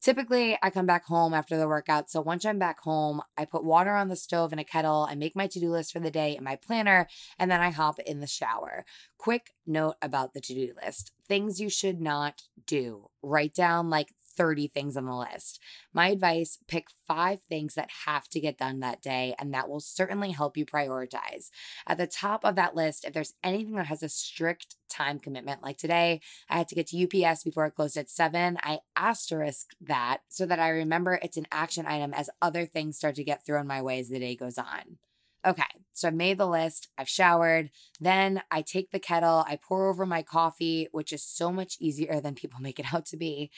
Typically, 0.00 0.56
I 0.62 0.70
come 0.70 0.86
back 0.86 1.04
home 1.04 1.34
after 1.34 1.56
the 1.56 1.68
workout. 1.68 2.10
So 2.10 2.20
once 2.20 2.44
I'm 2.44 2.58
back 2.58 2.80
home, 2.80 3.20
I 3.36 3.44
put 3.44 3.64
water 3.64 3.94
on 3.94 4.08
the 4.08 4.16
stove 4.16 4.52
in 4.52 4.58
a 4.58 4.64
kettle. 4.64 5.06
I 5.10 5.14
make 5.14 5.34
my 5.34 5.46
to 5.48 5.60
do 5.60 5.70
list 5.70 5.92
for 5.92 6.00
the 6.00 6.10
day 6.10 6.36
in 6.36 6.44
my 6.44 6.56
planner, 6.56 7.08
and 7.38 7.50
then 7.50 7.60
I 7.60 7.70
hop 7.70 7.98
in 8.00 8.20
the 8.20 8.26
shower. 8.26 8.84
Quick 9.16 9.54
note 9.66 9.96
about 10.00 10.34
the 10.34 10.40
to 10.40 10.54
do 10.54 10.72
list 10.82 11.12
things 11.28 11.60
you 11.60 11.68
should 11.68 12.00
not 12.00 12.42
do. 12.66 13.10
Write 13.22 13.54
down 13.54 13.90
like 13.90 14.14
30 14.38 14.68
things 14.68 14.96
on 14.96 15.04
the 15.04 15.14
list. 15.14 15.60
My 15.92 16.08
advice 16.08 16.58
pick 16.68 16.86
five 17.06 17.40
things 17.48 17.74
that 17.74 17.90
have 18.06 18.28
to 18.28 18.40
get 18.40 18.56
done 18.56 18.80
that 18.80 19.02
day, 19.02 19.34
and 19.38 19.52
that 19.52 19.68
will 19.68 19.80
certainly 19.80 20.30
help 20.30 20.56
you 20.56 20.64
prioritize. 20.64 21.50
At 21.86 21.98
the 21.98 22.06
top 22.06 22.44
of 22.44 22.54
that 22.54 22.76
list, 22.76 23.04
if 23.04 23.12
there's 23.12 23.34
anything 23.42 23.74
that 23.74 23.86
has 23.86 24.02
a 24.02 24.08
strict 24.08 24.76
time 24.88 25.18
commitment, 25.18 25.62
like 25.62 25.76
today, 25.76 26.20
I 26.48 26.58
had 26.58 26.68
to 26.68 26.74
get 26.76 26.86
to 26.88 27.26
UPS 27.26 27.42
before 27.42 27.66
it 27.66 27.74
closed 27.74 27.96
at 27.96 28.08
seven, 28.08 28.58
I 28.62 28.78
asterisk 28.96 29.70
that 29.80 30.18
so 30.28 30.46
that 30.46 30.60
I 30.60 30.68
remember 30.68 31.18
it's 31.20 31.36
an 31.36 31.48
action 31.50 31.84
item 31.84 32.14
as 32.14 32.30
other 32.40 32.64
things 32.64 32.96
start 32.96 33.16
to 33.16 33.24
get 33.24 33.44
thrown 33.44 33.66
my 33.66 33.82
way 33.82 33.98
as 33.98 34.08
the 34.08 34.20
day 34.20 34.36
goes 34.36 34.56
on. 34.56 34.98
Okay, 35.46 35.62
so 35.92 36.08
I've 36.08 36.14
made 36.14 36.36
the 36.36 36.48
list, 36.48 36.88
I've 36.98 37.08
showered, 37.08 37.70
then 38.00 38.42
I 38.50 38.62
take 38.62 38.90
the 38.90 38.98
kettle, 38.98 39.44
I 39.46 39.56
pour 39.56 39.88
over 39.88 40.04
my 40.04 40.22
coffee, 40.22 40.88
which 40.90 41.12
is 41.12 41.22
so 41.22 41.52
much 41.52 41.76
easier 41.80 42.20
than 42.20 42.34
people 42.34 42.58
make 42.62 42.78
it 42.78 42.92
out 42.92 43.06
to 43.06 43.16
be. 43.16 43.50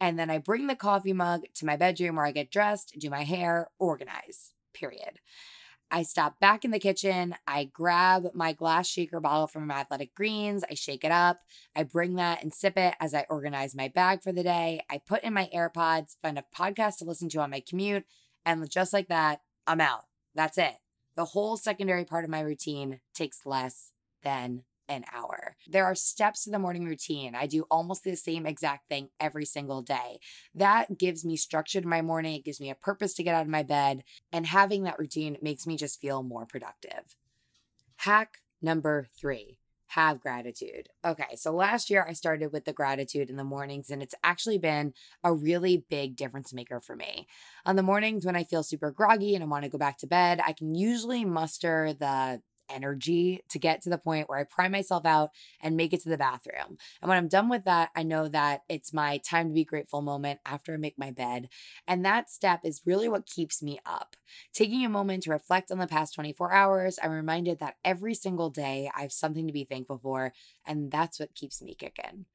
And 0.00 0.18
then 0.18 0.30
I 0.30 0.38
bring 0.38 0.66
the 0.66 0.76
coffee 0.76 1.12
mug 1.12 1.42
to 1.54 1.66
my 1.66 1.76
bedroom 1.76 2.16
where 2.16 2.26
I 2.26 2.32
get 2.32 2.50
dressed, 2.50 2.94
do 2.98 3.08
my 3.08 3.22
hair, 3.22 3.68
organize, 3.78 4.52
period. 4.74 5.20
I 5.90 6.02
stop 6.02 6.38
back 6.38 6.64
in 6.64 6.70
the 6.70 6.78
kitchen. 6.78 7.34
I 7.46 7.64
grab 7.64 8.26
my 8.34 8.52
glass 8.52 8.86
shaker 8.86 9.20
bottle 9.20 9.46
from 9.46 9.66
my 9.66 9.76
athletic 9.76 10.14
greens. 10.14 10.62
I 10.70 10.74
shake 10.74 11.02
it 11.02 11.12
up. 11.12 11.38
I 11.74 11.82
bring 11.84 12.16
that 12.16 12.42
and 12.42 12.52
sip 12.52 12.76
it 12.76 12.94
as 13.00 13.14
I 13.14 13.24
organize 13.30 13.74
my 13.74 13.88
bag 13.88 14.22
for 14.22 14.32
the 14.32 14.42
day. 14.42 14.82
I 14.90 14.98
put 14.98 15.22
in 15.22 15.32
my 15.32 15.48
AirPods, 15.54 16.16
find 16.20 16.38
a 16.38 16.44
podcast 16.54 16.98
to 16.98 17.06
listen 17.06 17.30
to 17.30 17.40
on 17.40 17.50
my 17.50 17.62
commute. 17.66 18.04
And 18.44 18.68
just 18.68 18.92
like 18.92 19.08
that, 19.08 19.40
I'm 19.66 19.80
out. 19.80 20.04
That's 20.34 20.58
it. 20.58 20.74
The 21.18 21.24
whole 21.24 21.56
secondary 21.56 22.04
part 22.04 22.22
of 22.22 22.30
my 22.30 22.38
routine 22.38 23.00
takes 23.12 23.44
less 23.44 23.90
than 24.22 24.62
an 24.88 25.04
hour. 25.12 25.56
There 25.66 25.84
are 25.84 25.96
steps 25.96 26.44
to 26.44 26.50
the 26.50 26.60
morning 26.60 26.84
routine. 26.84 27.34
I 27.34 27.48
do 27.48 27.66
almost 27.72 28.04
the 28.04 28.14
same 28.14 28.46
exact 28.46 28.88
thing 28.88 29.08
every 29.18 29.44
single 29.44 29.82
day. 29.82 30.20
That 30.54 30.96
gives 30.96 31.24
me 31.24 31.36
structure 31.36 31.80
to 31.80 31.88
my 31.88 32.02
morning. 32.02 32.36
It 32.36 32.44
gives 32.44 32.60
me 32.60 32.70
a 32.70 32.76
purpose 32.76 33.14
to 33.14 33.24
get 33.24 33.34
out 33.34 33.42
of 33.42 33.48
my 33.48 33.64
bed. 33.64 34.04
And 34.30 34.46
having 34.46 34.84
that 34.84 35.00
routine 35.00 35.36
makes 35.42 35.66
me 35.66 35.76
just 35.76 36.00
feel 36.00 36.22
more 36.22 36.46
productive. 36.46 37.16
Hack 37.96 38.38
number 38.62 39.08
three 39.20 39.58
have 39.88 40.20
gratitude. 40.20 40.88
Okay, 41.04 41.36
so 41.36 41.52
last 41.52 41.90
year 41.90 42.04
I 42.08 42.12
started 42.12 42.52
with 42.52 42.64
the 42.64 42.72
gratitude 42.72 43.30
in 43.30 43.36
the 43.36 43.44
mornings, 43.44 43.90
and 43.90 44.02
it's 44.02 44.14
actually 44.22 44.58
been 44.58 44.92
a 45.24 45.32
really 45.32 45.84
big 45.88 46.16
difference 46.16 46.52
maker 46.52 46.80
for 46.80 46.94
me. 46.96 47.26
On 47.64 47.76
the 47.76 47.82
mornings 47.82 48.24
when 48.26 48.36
I 48.36 48.44
feel 48.44 48.62
super 48.62 48.90
groggy 48.90 49.34
and 49.34 49.42
I 49.42 49.46
want 49.46 49.64
to 49.64 49.70
go 49.70 49.78
back 49.78 49.98
to 49.98 50.06
bed, 50.06 50.40
I 50.44 50.52
can 50.52 50.74
usually 50.74 51.24
muster 51.24 51.94
the 51.98 52.40
energy 52.68 53.42
to 53.48 53.58
get 53.58 53.82
to 53.82 53.90
the 53.90 53.98
point 53.98 54.28
where 54.28 54.38
I 54.38 54.44
prime 54.44 54.72
myself 54.72 55.04
out 55.06 55.30
and 55.60 55.76
make 55.76 55.92
it 55.92 56.02
to 56.02 56.08
the 56.08 56.18
bathroom. 56.18 56.78
And 57.00 57.08
when 57.08 57.18
I'm 57.18 57.28
done 57.28 57.48
with 57.48 57.64
that, 57.64 57.90
I 57.94 58.02
know 58.02 58.28
that 58.28 58.62
it's 58.68 58.92
my 58.92 59.18
time 59.18 59.48
to 59.48 59.54
be 59.54 59.64
grateful 59.64 60.02
moment 60.02 60.40
after 60.46 60.74
I 60.74 60.76
make 60.76 60.98
my 60.98 61.10
bed. 61.10 61.48
And 61.86 62.04
that 62.04 62.30
step 62.30 62.60
is 62.64 62.82
really 62.84 63.08
what 63.08 63.26
keeps 63.26 63.62
me 63.62 63.78
up. 63.84 64.16
Taking 64.52 64.84
a 64.84 64.88
moment 64.88 65.24
to 65.24 65.30
reflect 65.30 65.70
on 65.70 65.78
the 65.78 65.86
past 65.86 66.14
24 66.14 66.52
hours, 66.52 66.98
I'm 67.02 67.10
reminded 67.10 67.58
that 67.60 67.76
every 67.84 68.14
single 68.14 68.50
day 68.50 68.90
I 68.96 69.02
have 69.02 69.12
something 69.12 69.46
to 69.46 69.52
be 69.52 69.64
thankful 69.64 69.98
for. 69.98 70.32
And 70.66 70.90
that's 70.90 71.18
what 71.18 71.34
keeps 71.34 71.62
me 71.62 71.74
kicking. 71.74 72.26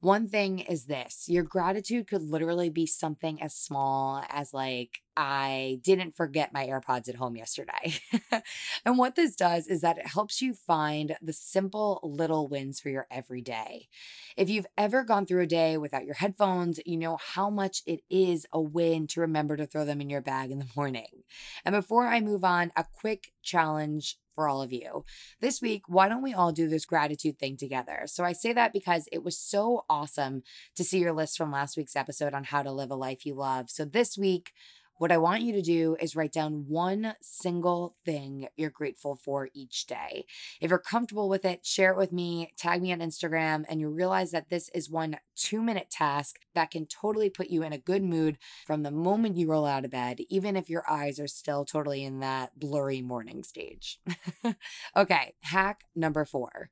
One 0.00 0.28
thing 0.28 0.58
is 0.58 0.84
this 0.84 1.24
your 1.26 1.42
gratitude 1.42 2.06
could 2.06 2.22
literally 2.22 2.68
be 2.68 2.86
something 2.86 3.40
as 3.40 3.54
small 3.54 4.22
as, 4.28 4.52
like, 4.52 5.00
I 5.16 5.80
didn't 5.82 6.14
forget 6.14 6.52
my 6.52 6.66
AirPods 6.66 7.08
at 7.08 7.14
home 7.14 7.36
yesterday. 7.36 7.94
and 8.84 8.98
what 8.98 9.14
this 9.14 9.34
does 9.34 9.66
is 9.66 9.80
that 9.80 9.96
it 9.96 10.06
helps 10.06 10.42
you 10.42 10.52
find 10.52 11.16
the 11.22 11.32
simple 11.32 12.00
little 12.02 12.46
wins 12.46 12.78
for 12.78 12.90
your 12.90 13.06
everyday. 13.10 13.88
If 14.36 14.50
you've 14.50 14.66
ever 14.76 15.02
gone 15.02 15.24
through 15.24 15.42
a 15.42 15.46
day 15.46 15.78
without 15.78 16.04
your 16.04 16.14
headphones, 16.14 16.78
you 16.84 16.98
know 16.98 17.16
how 17.16 17.48
much 17.48 17.82
it 17.86 18.00
is 18.10 18.46
a 18.52 18.60
win 18.60 19.06
to 19.08 19.22
remember 19.22 19.56
to 19.56 19.66
throw 19.66 19.86
them 19.86 20.02
in 20.02 20.10
your 20.10 20.20
bag 20.20 20.50
in 20.50 20.58
the 20.58 20.68
morning. 20.76 21.24
And 21.64 21.72
before 21.74 22.06
I 22.06 22.20
move 22.20 22.44
on, 22.44 22.70
a 22.76 22.84
quick 23.00 23.32
challenge 23.42 24.18
for 24.36 24.48
all 24.48 24.62
of 24.62 24.72
you. 24.72 25.04
This 25.40 25.60
week, 25.60 25.82
why 25.88 26.08
don't 26.08 26.22
we 26.22 26.32
all 26.32 26.52
do 26.52 26.68
this 26.68 26.84
gratitude 26.84 27.40
thing 27.40 27.56
together? 27.56 28.02
So 28.06 28.22
I 28.22 28.32
say 28.32 28.52
that 28.52 28.72
because 28.72 29.08
it 29.10 29.24
was 29.24 29.36
so 29.36 29.84
awesome 29.90 30.42
to 30.76 30.84
see 30.84 31.00
your 31.00 31.12
list 31.12 31.36
from 31.36 31.50
last 31.50 31.76
week's 31.76 31.96
episode 31.96 32.34
on 32.34 32.44
how 32.44 32.62
to 32.62 32.70
live 32.70 32.92
a 32.92 32.94
life 32.94 33.26
you 33.26 33.34
love. 33.34 33.68
So 33.70 33.84
this 33.84 34.16
week, 34.16 34.52
what 34.98 35.12
I 35.12 35.18
want 35.18 35.42
you 35.42 35.52
to 35.52 35.62
do 35.62 35.96
is 36.00 36.16
write 36.16 36.32
down 36.32 36.64
one 36.68 37.14
single 37.20 37.94
thing 38.04 38.48
you're 38.56 38.70
grateful 38.70 39.16
for 39.16 39.48
each 39.54 39.86
day. 39.86 40.24
If 40.60 40.70
you're 40.70 40.78
comfortable 40.78 41.28
with 41.28 41.44
it, 41.44 41.66
share 41.66 41.92
it 41.92 41.98
with 41.98 42.12
me, 42.12 42.52
tag 42.56 42.82
me 42.82 42.92
on 42.92 43.00
Instagram, 43.00 43.64
and 43.68 43.80
you 43.80 43.88
realize 43.88 44.30
that 44.30 44.50
this 44.50 44.70
is 44.74 44.90
one 44.90 45.18
two 45.34 45.62
minute 45.62 45.90
task 45.90 46.36
that 46.54 46.70
can 46.70 46.86
totally 46.86 47.28
put 47.28 47.50
you 47.50 47.62
in 47.62 47.72
a 47.72 47.78
good 47.78 48.02
mood 48.02 48.38
from 48.66 48.82
the 48.82 48.90
moment 48.90 49.36
you 49.36 49.48
roll 49.48 49.66
out 49.66 49.84
of 49.84 49.90
bed, 49.90 50.20
even 50.28 50.56
if 50.56 50.70
your 50.70 50.84
eyes 50.90 51.20
are 51.20 51.26
still 51.26 51.64
totally 51.64 52.02
in 52.02 52.20
that 52.20 52.58
blurry 52.58 53.02
morning 53.02 53.42
stage. 53.42 54.00
okay, 54.96 55.34
hack 55.42 55.82
number 55.94 56.24
four 56.24 56.70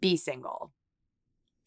be 0.00 0.16
single. 0.16 0.70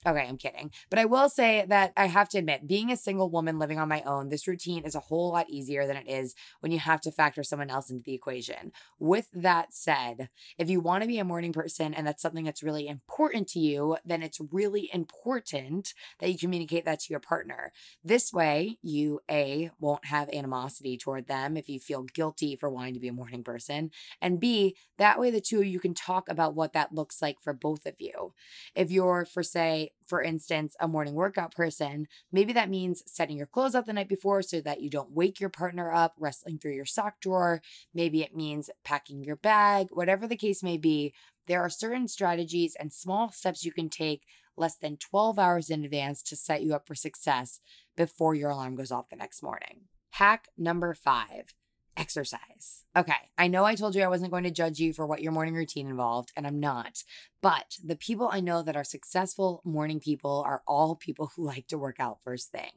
Okay, 0.07 0.25
I'm 0.25 0.37
kidding. 0.37 0.71
But 0.89 0.99
I 0.99 1.05
will 1.05 1.27
say 1.27 1.65
that 1.67 1.91
I 1.97 2.05
have 2.05 2.29
to 2.29 2.37
admit, 2.37 2.65
being 2.65 2.89
a 2.91 2.95
single 2.95 3.29
woman 3.29 3.59
living 3.59 3.77
on 3.77 3.89
my 3.89 4.01
own, 4.03 4.29
this 4.29 4.47
routine 4.47 4.85
is 4.85 4.95
a 4.95 5.01
whole 5.01 5.33
lot 5.33 5.49
easier 5.49 5.85
than 5.85 5.97
it 5.97 6.07
is 6.07 6.33
when 6.61 6.71
you 6.71 6.79
have 6.79 7.01
to 7.01 7.11
factor 7.11 7.43
someone 7.43 7.69
else 7.69 7.89
into 7.89 8.03
the 8.03 8.13
equation. 8.13 8.71
With 8.99 9.27
that 9.33 9.73
said, 9.73 10.29
if 10.57 10.69
you 10.69 10.79
want 10.79 11.01
to 11.01 11.09
be 11.09 11.19
a 11.19 11.25
morning 11.25 11.51
person 11.51 11.93
and 11.93 12.07
that's 12.07 12.21
something 12.21 12.45
that's 12.45 12.63
really 12.63 12.87
important 12.87 13.49
to 13.49 13.59
you, 13.59 13.97
then 14.05 14.23
it's 14.23 14.39
really 14.49 14.89
important 14.93 15.93
that 16.19 16.29
you 16.29 16.37
communicate 16.37 16.85
that 16.85 17.01
to 17.01 17.07
your 17.09 17.19
partner. 17.19 17.73
This 18.01 18.31
way, 18.31 18.77
you 18.81 19.19
A, 19.29 19.71
won't 19.77 20.05
have 20.05 20.29
animosity 20.29 20.97
toward 20.97 21.27
them 21.27 21.57
if 21.57 21.67
you 21.67 21.81
feel 21.81 22.03
guilty 22.03 22.55
for 22.55 22.69
wanting 22.69 22.93
to 22.93 23.01
be 23.01 23.09
a 23.09 23.13
morning 23.13 23.43
person. 23.43 23.91
And 24.21 24.39
B, 24.39 24.77
that 24.99 25.19
way 25.19 25.31
the 25.31 25.41
two 25.41 25.59
of 25.59 25.65
you 25.65 25.81
can 25.81 25.93
talk 25.93 26.29
about 26.29 26.55
what 26.55 26.71
that 26.71 26.93
looks 26.93 27.21
like 27.21 27.41
for 27.41 27.51
both 27.51 27.85
of 27.85 27.95
you. 27.99 28.33
If 28.73 28.89
you're, 28.89 29.25
for 29.25 29.43
say, 29.43 29.91
for 30.05 30.21
instance, 30.21 30.75
a 30.79 30.87
morning 30.87 31.13
workout 31.13 31.53
person, 31.53 32.07
maybe 32.31 32.53
that 32.53 32.69
means 32.69 33.03
setting 33.05 33.37
your 33.37 33.47
clothes 33.47 33.75
up 33.75 33.85
the 33.85 33.93
night 33.93 34.09
before 34.09 34.41
so 34.41 34.61
that 34.61 34.81
you 34.81 34.89
don't 34.89 35.11
wake 35.11 35.39
your 35.39 35.49
partner 35.49 35.91
up 35.91 36.15
wrestling 36.19 36.57
through 36.57 36.73
your 36.73 36.85
sock 36.85 37.19
drawer. 37.19 37.61
Maybe 37.93 38.21
it 38.21 38.35
means 38.35 38.69
packing 38.83 39.23
your 39.23 39.35
bag, 39.35 39.87
whatever 39.91 40.27
the 40.27 40.35
case 40.35 40.63
may 40.63 40.77
be. 40.77 41.13
There 41.47 41.61
are 41.61 41.69
certain 41.69 42.07
strategies 42.07 42.75
and 42.79 42.91
small 42.93 43.31
steps 43.31 43.65
you 43.65 43.71
can 43.71 43.89
take 43.89 44.23
less 44.55 44.75
than 44.75 44.97
12 44.97 45.37
hours 45.37 45.69
in 45.69 45.83
advance 45.83 46.21
to 46.23 46.35
set 46.35 46.63
you 46.63 46.73
up 46.73 46.87
for 46.87 46.95
success 46.95 47.59
before 47.95 48.35
your 48.35 48.49
alarm 48.49 48.75
goes 48.75 48.91
off 48.91 49.09
the 49.09 49.15
next 49.15 49.43
morning. 49.43 49.81
Hack 50.11 50.47
number 50.57 50.93
five 50.93 51.53
exercise. 51.97 52.85
Okay, 52.95 53.13
I 53.37 53.47
know 53.47 53.65
I 53.65 53.75
told 53.75 53.95
you 53.95 54.03
I 54.03 54.07
wasn't 54.07 54.31
going 54.31 54.43
to 54.43 54.51
judge 54.51 54.79
you 54.79 54.93
for 54.93 55.05
what 55.05 55.21
your 55.21 55.31
morning 55.31 55.55
routine 55.55 55.87
involved, 55.87 56.31
and 56.35 56.47
I'm 56.47 56.59
not. 56.59 57.03
But 57.41 57.77
the 57.83 57.95
people 57.95 58.29
I 58.31 58.39
know 58.39 58.63
that 58.63 58.75
are 58.75 58.83
successful 58.83 59.61
morning 59.63 59.99
people 59.99 60.43
are 60.45 60.63
all 60.67 60.95
people 60.95 61.31
who 61.35 61.43
like 61.47 61.67
to 61.67 61.77
work 61.77 61.99
out 61.99 62.23
first 62.23 62.51
thing. 62.51 62.71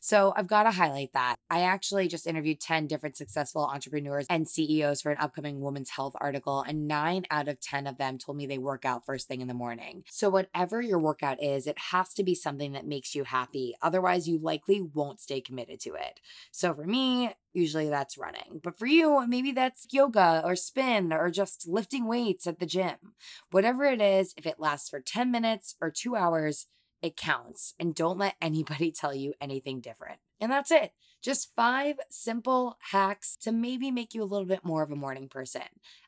So 0.00 0.32
I've 0.36 0.46
got 0.46 0.64
to 0.64 0.70
highlight 0.70 1.12
that. 1.12 1.36
I 1.50 1.62
actually 1.62 2.08
just 2.08 2.26
interviewed 2.26 2.60
10 2.60 2.86
different 2.86 3.16
successful 3.16 3.62
entrepreneurs 3.62 4.26
and 4.30 4.48
CEOs 4.48 5.02
for 5.02 5.12
an 5.12 5.18
upcoming 5.18 5.60
women's 5.60 5.90
health 5.90 6.14
article, 6.20 6.62
and 6.66 6.88
nine 6.88 7.24
out 7.30 7.48
of 7.48 7.60
10 7.60 7.86
of 7.86 7.98
them 7.98 8.18
told 8.18 8.36
me 8.36 8.46
they 8.46 8.58
work 8.58 8.84
out 8.84 9.06
first 9.06 9.28
thing 9.28 9.40
in 9.40 9.48
the 9.48 9.54
morning. 9.54 10.04
So, 10.10 10.30
whatever 10.30 10.80
your 10.80 10.98
workout 10.98 11.42
is, 11.42 11.66
it 11.66 11.78
has 11.90 12.12
to 12.14 12.24
be 12.24 12.34
something 12.34 12.72
that 12.72 12.86
makes 12.86 13.14
you 13.14 13.24
happy. 13.24 13.74
Otherwise, 13.82 14.28
you 14.28 14.38
likely 14.38 14.80
won't 14.80 15.20
stay 15.20 15.40
committed 15.40 15.80
to 15.80 15.94
it. 15.94 16.20
So, 16.50 16.74
for 16.74 16.84
me, 16.84 17.34
usually 17.56 17.88
that's 17.88 18.18
running. 18.18 18.60
But 18.62 18.78
for 18.78 18.86
you, 18.86 19.26
maybe 19.26 19.50
that's 19.50 19.86
yoga 19.90 20.42
or 20.44 20.54
spin 20.54 21.12
or 21.12 21.30
just 21.30 21.66
lifting 21.66 22.06
weights 22.06 22.46
at 22.46 22.60
the 22.60 22.66
gym. 22.66 22.96
Whatever 23.50 23.84
it 23.84 24.00
is, 24.00 24.05
if 24.14 24.46
it 24.46 24.60
lasts 24.60 24.88
for 24.88 25.00
10 25.00 25.30
minutes 25.30 25.74
or 25.80 25.90
two 25.90 26.16
hours, 26.16 26.66
it 27.02 27.16
counts. 27.16 27.74
And 27.78 27.94
don't 27.94 28.18
let 28.18 28.36
anybody 28.40 28.90
tell 28.92 29.14
you 29.14 29.34
anything 29.40 29.80
different. 29.80 30.18
And 30.40 30.50
that's 30.50 30.70
it. 30.70 30.92
Just 31.22 31.54
five 31.56 31.96
simple 32.10 32.76
hacks 32.90 33.36
to 33.42 33.52
maybe 33.52 33.90
make 33.90 34.14
you 34.14 34.22
a 34.22 34.24
little 34.24 34.46
bit 34.46 34.64
more 34.64 34.82
of 34.82 34.90
a 34.90 34.96
morning 34.96 35.28
person. 35.28 35.62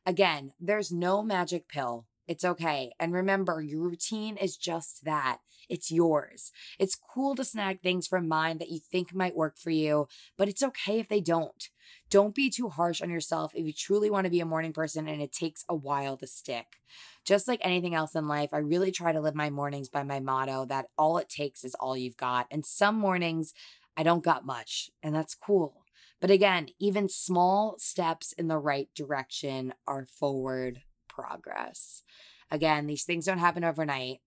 Again, 0.07 0.52
there's 0.61 0.93
no 0.93 1.23
magic 1.23 1.69
pill. 1.69 2.07
It's 2.26 2.45
okay. 2.45 2.93
And 3.00 3.12
remember, 3.12 3.62
your 3.62 3.81
routine 3.81 4.37
is 4.37 4.57
just 4.57 5.05
that. 5.05 5.38
It's 5.69 5.90
yours. 5.90 6.52
It's 6.78 6.97
cool 6.97 7.35
to 7.37 7.45
snag 7.45 7.81
things 7.81 8.07
from 8.07 8.28
mine 8.28 8.59
that 8.59 8.71
you 8.71 8.78
think 8.78 9.14
might 9.14 9.37
work 9.37 9.59
for 9.59 9.71
you, 9.71 10.09
but 10.37 10.49
it's 10.49 10.62
okay 10.62 10.99
if 10.99 11.09
they 11.09 11.21
don't. 11.21 11.69
Don't 12.11 12.35
be 12.35 12.50
too 12.50 12.69
harsh 12.69 13.02
on 13.02 13.11
yourself 13.11 13.52
if 13.55 13.67
you 13.67 13.73
truly 13.73 14.11
want 14.11 14.25
to 14.25 14.31
be 14.31 14.40
a 14.40 14.47
morning 14.47 14.73
person 14.73 15.09
and 15.09 15.21
it 15.21 15.33
takes 15.33 15.64
a 15.69 15.75
while 15.75 16.17
to 16.19 16.26
stick. 16.26 16.81
Just 17.28 17.47
like 17.47 17.61
anything 17.62 17.94
else 17.94 18.14
in 18.14 18.26
life, 18.26 18.54
I 18.54 18.56
really 18.56 18.90
try 18.90 19.12
to 19.12 19.20
live 19.20 19.35
my 19.35 19.50
mornings 19.50 19.90
by 19.90 20.02
my 20.02 20.18
motto 20.18 20.64
that 20.64 20.87
all 20.97 21.18
it 21.18 21.28
takes 21.28 21.62
is 21.62 21.75
all 21.75 21.94
you've 21.94 22.16
got. 22.16 22.47
And 22.50 22.64
some 22.64 22.99
mornings 22.99 23.52
I 23.99 24.02
don't 24.02 24.25
got 24.25 24.47
much, 24.47 24.90
and 25.02 25.14
that's 25.14 25.35
cool. 25.35 25.85
But 26.23 26.30
again, 26.30 26.68
even 26.78 27.06
small 27.11 27.75
steps 27.76 28.32
in 28.32 28.49
the 28.49 28.56
right 28.56 28.88
direction 28.94 29.75
are 29.87 30.06
forward 30.06 30.80
progress. 31.06 32.02
Again, 32.50 32.87
these 32.87 33.04
things 33.04 33.26
don't 33.26 33.37
happen 33.37 33.62
overnight. 33.62 34.20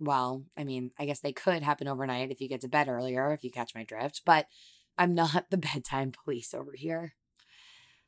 Well, 0.00 0.42
I 0.56 0.64
mean, 0.64 0.90
I 0.98 1.04
guess 1.04 1.20
they 1.20 1.32
could 1.32 1.62
happen 1.62 1.86
overnight 1.86 2.32
if 2.32 2.40
you 2.40 2.48
get 2.48 2.62
to 2.62 2.68
bed 2.68 2.88
earlier, 2.88 3.32
if 3.32 3.44
you 3.44 3.52
catch 3.52 3.72
my 3.72 3.84
drift, 3.84 4.22
but 4.26 4.46
I'm 4.98 5.14
not 5.14 5.44
the 5.50 5.58
bedtime 5.58 6.10
police 6.10 6.54
over 6.54 6.72
here. 6.74 7.14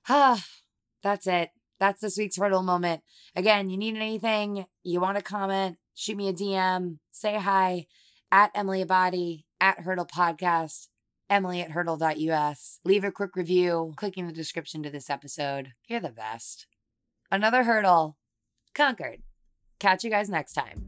Ah, 0.09 0.45
that's 1.05 1.29
it. 1.29 1.51
That's 1.85 2.01
this 2.01 2.17
week's 2.17 2.39
hurdle 2.39 2.63
moment. 2.63 3.03
Again, 3.37 3.69
you 3.69 3.77
need 3.77 3.95
anything, 3.95 4.65
you 4.85 5.03
want 5.03 5.19
to 5.19 5.23
comment, 5.23 5.77
shoot 5.95 6.17
me 6.17 6.29
a 6.29 6.33
DM, 6.33 6.97
say 7.11 7.37
hi 7.37 7.85
at 8.33 8.51
Emily 8.55 8.83
Abbate, 8.83 9.45
at 9.61 9.81
Hurdle 9.81 10.07
Podcast, 10.07 10.89
Emily 11.29 11.61
at 11.61 11.73
hurdle.us. 11.73 12.81
Leave 12.87 13.05
a 13.05 13.13
quick 13.13 13.37
review, 13.37 13.93
clicking 13.97 14.27
the 14.27 14.33
description 14.33 14.83
to 14.83 14.89
this 14.89 15.11
episode. 15.11 15.73
You're 15.87 16.01
the 16.01 16.09
best. 16.09 16.67
Another 17.31 17.65
hurdle 17.65 18.17
conquered. 18.75 19.21
Catch 19.79 20.05
you 20.05 20.11
guys 20.11 20.31
next 20.31 20.55
time. 20.55 20.87